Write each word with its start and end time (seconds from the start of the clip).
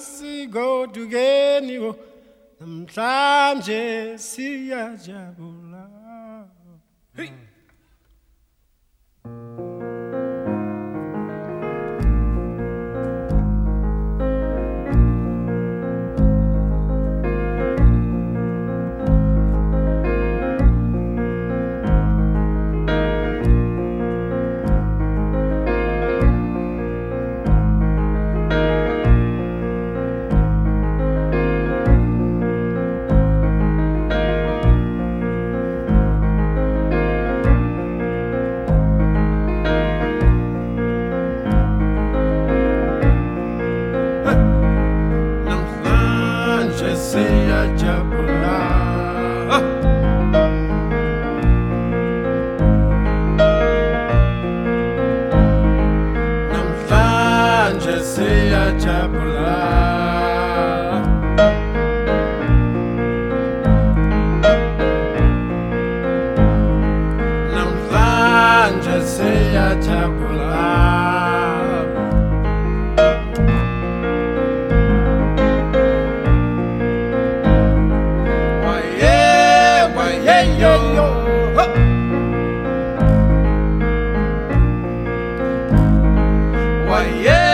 asigoduke 0.00 1.60
niko 1.60 1.90
namhlanje 2.60 4.16
siyajabula. 4.18 5.59
yeah. 87.02 87.49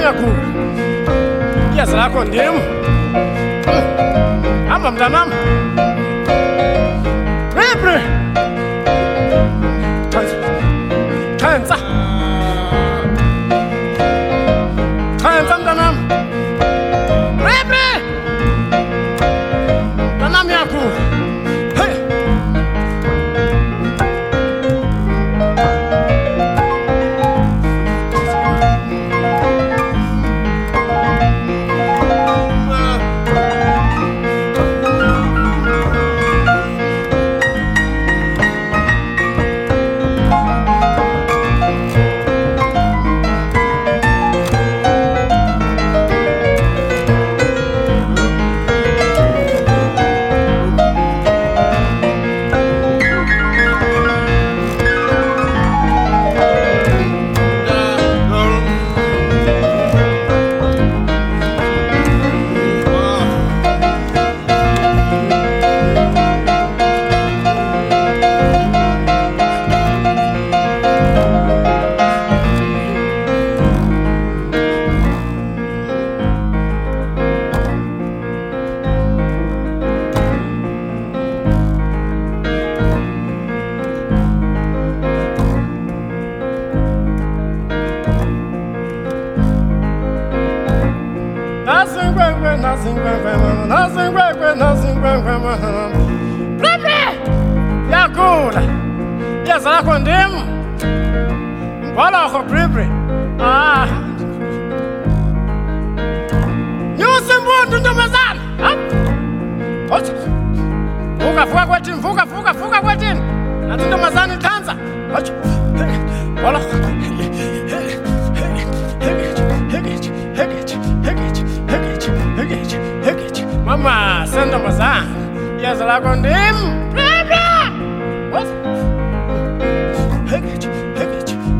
yangu 0.00 0.32
jasala 1.76 2.02
yako 2.02 2.24
ndimu 2.24 2.60
hapa 4.68 4.90
mtamama 4.90 5.32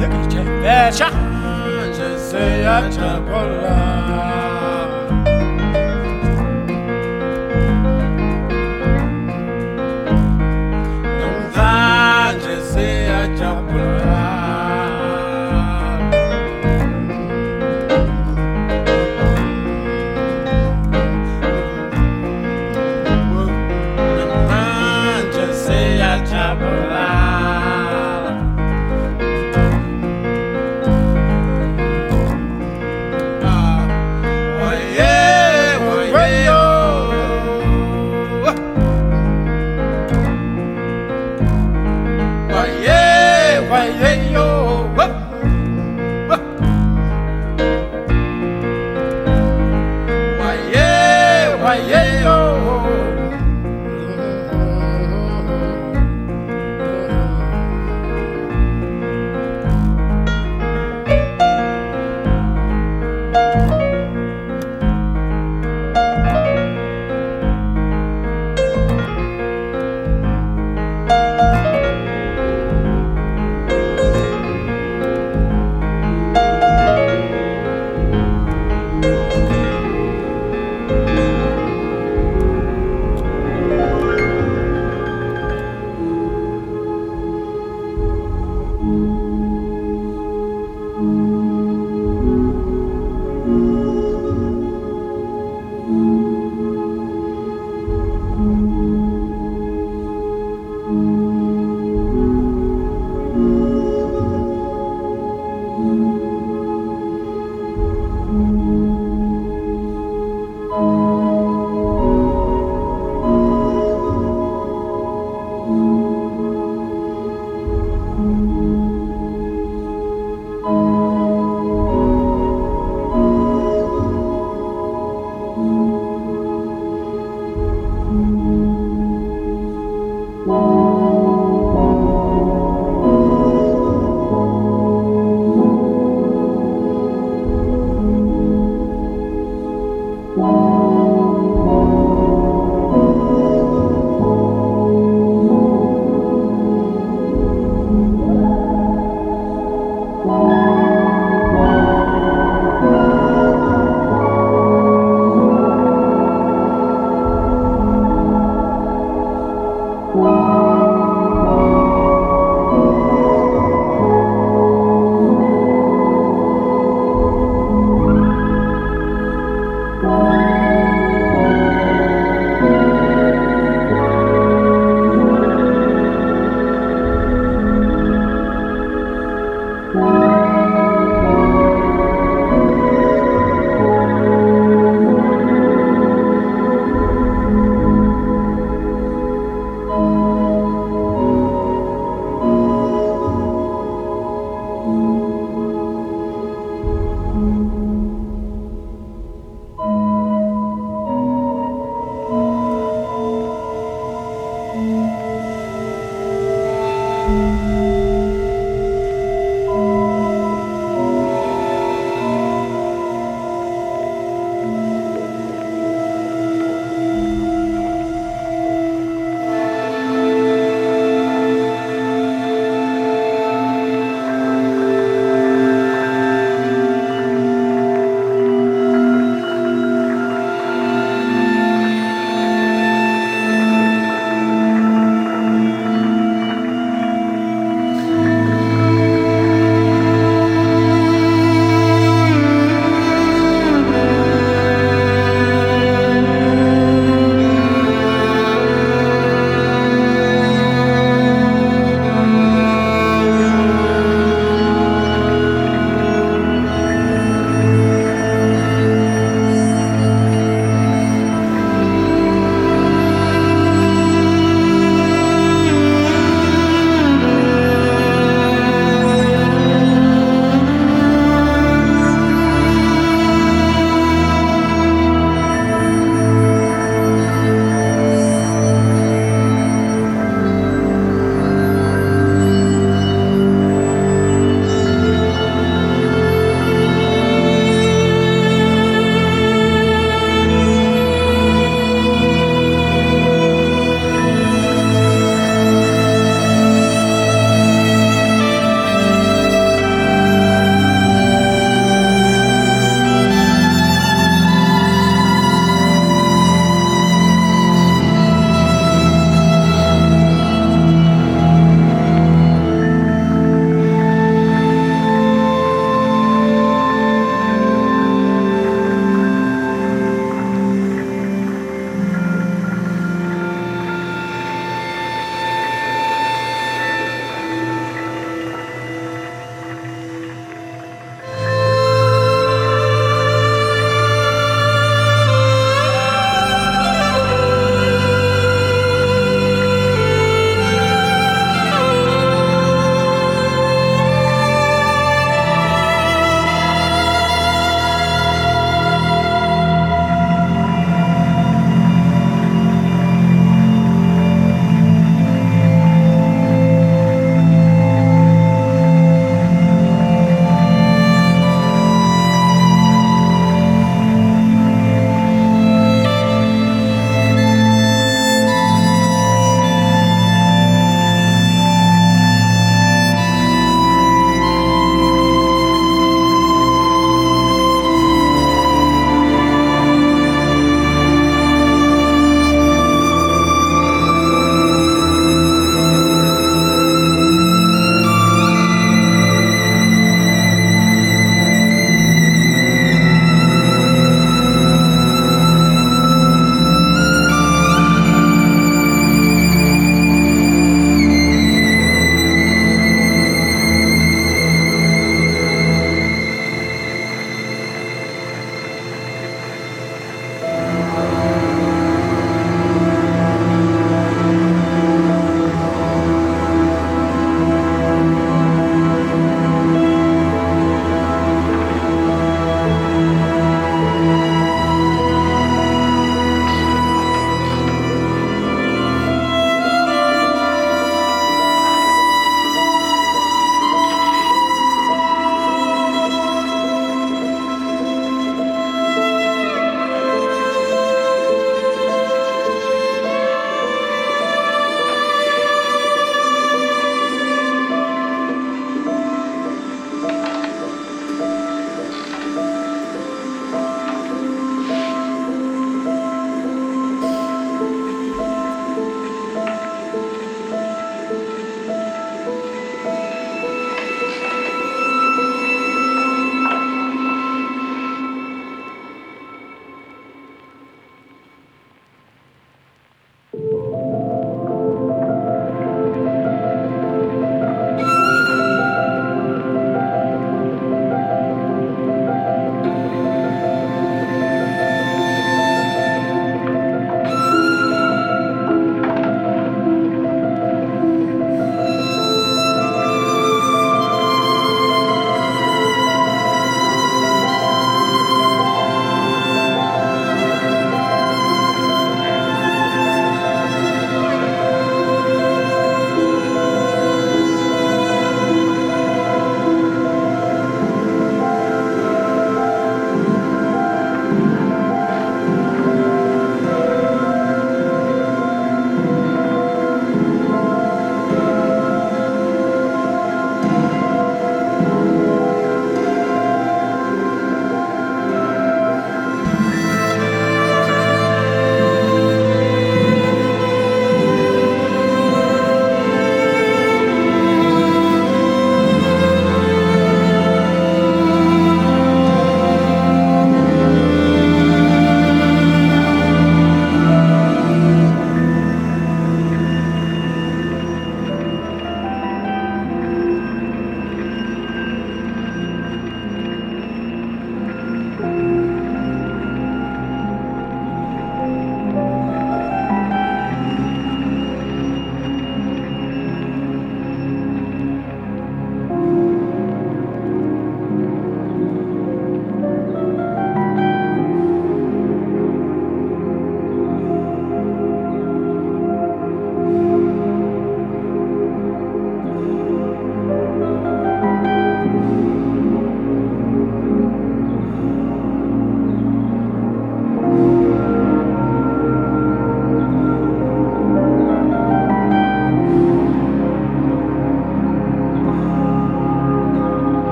Yeah, 0.00 0.62
yeah. 0.62 0.90
Cha. 0.90 1.10
Je 1.92 2.16
sais, 2.18 2.62
y'a 2.62 2.78
un 2.78 3.20
problème. 3.20 3.99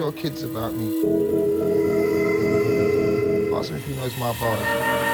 Your 0.00 0.12
kids 0.12 0.42
about 0.44 0.72
me. 0.72 0.86
Ask 3.54 3.68
him 3.68 3.76
if 3.76 3.86
he 3.86 3.94
knows 3.96 4.16
my 4.18 4.32
bars. 4.40 5.09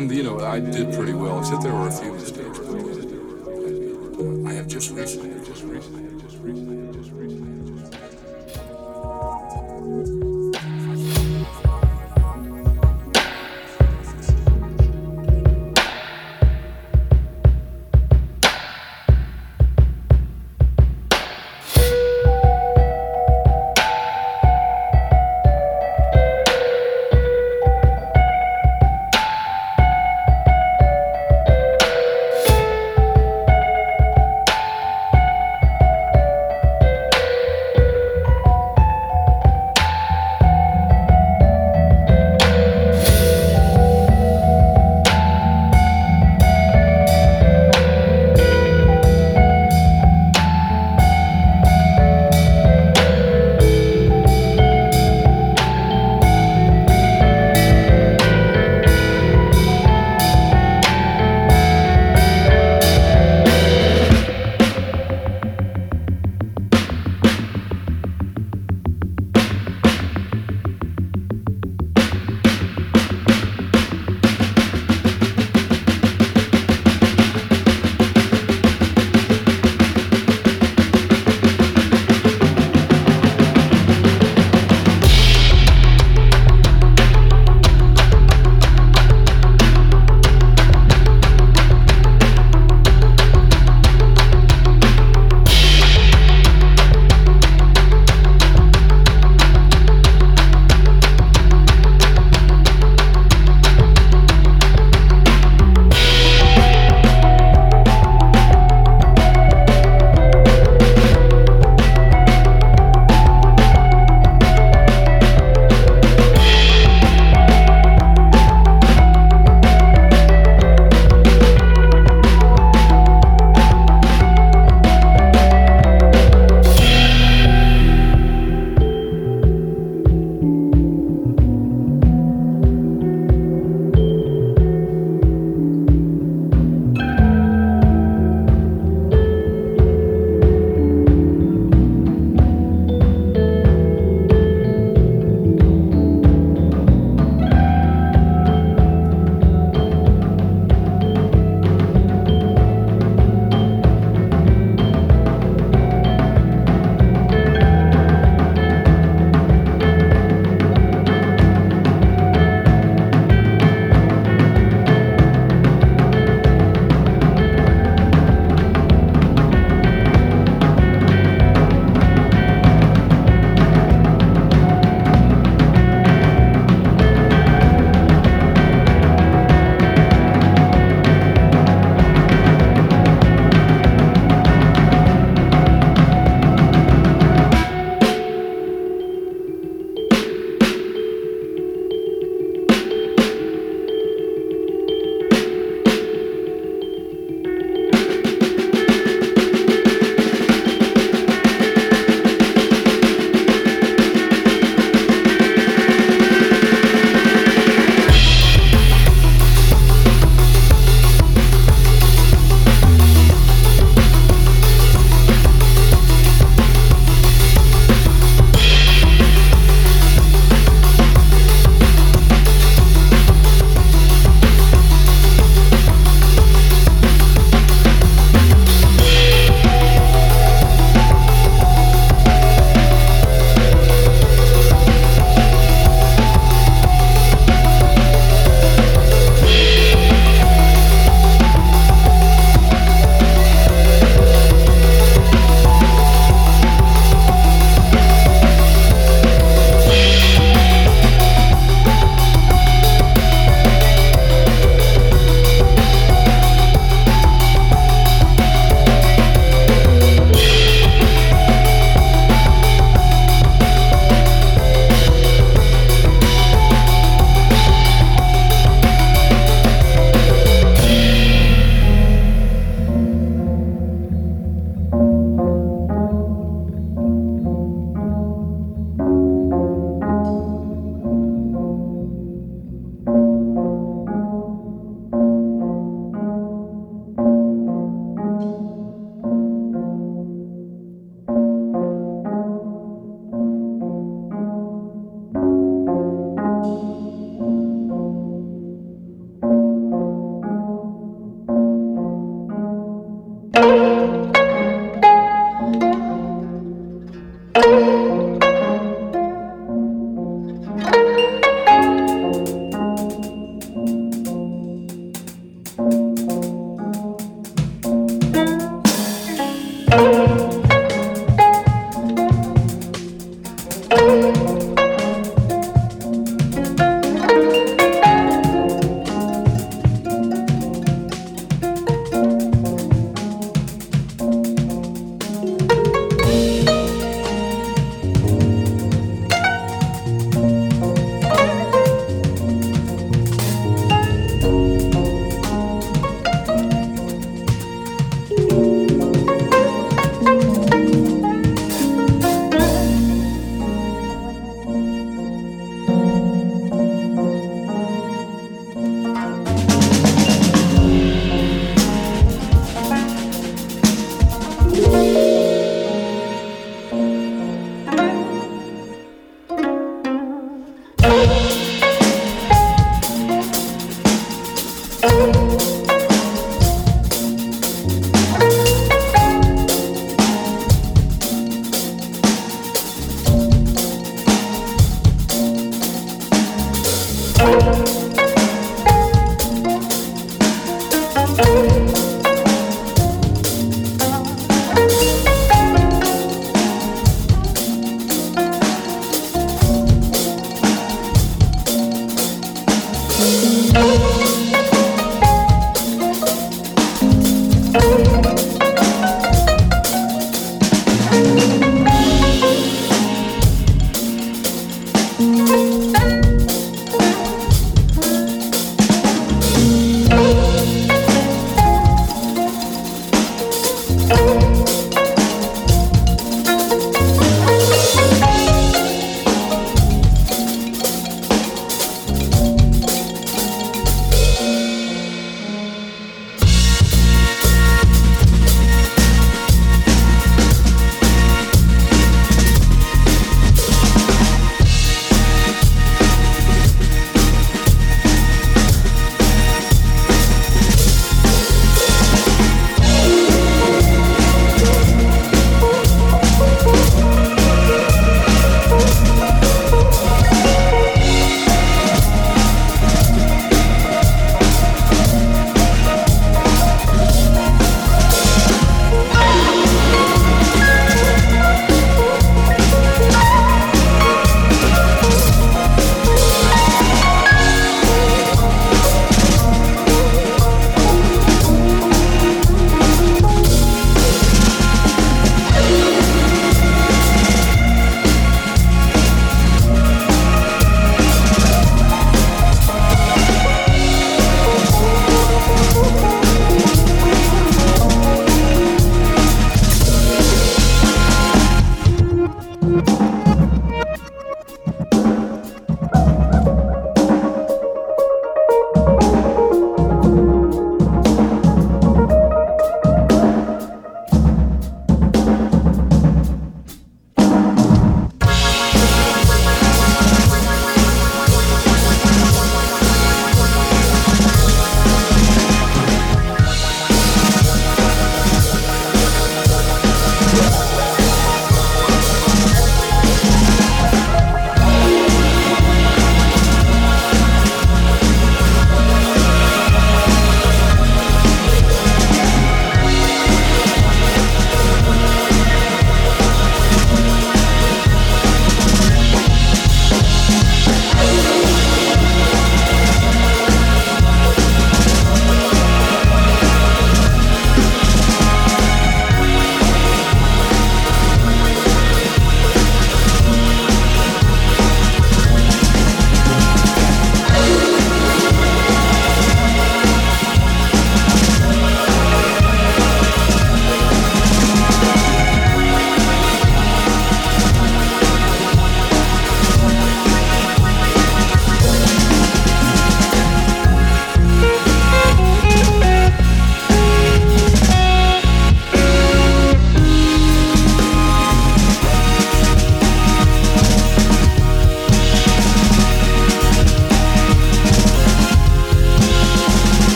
and 0.00 0.10
you 0.16 0.22
know, 0.22 0.40
I 0.40 0.60
did 0.60 0.94
pretty 0.94 1.12
well, 1.12 1.40
except 1.40 1.62
there 1.62 1.74
were 1.74 1.88
a 1.88 1.92
few 1.92 2.12
mistakes. 2.12 2.58
I 4.48 4.52
have 4.54 4.66
just 4.66 4.90
recently, 4.92 5.44
just 5.44 5.62
recently, 5.62 6.22
just 6.22 6.38
recently, 6.38 6.92
just 6.98 7.12
recently. 7.12 7.60